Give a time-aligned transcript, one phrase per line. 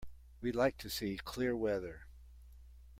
[0.41, 2.07] We like to see clear weather.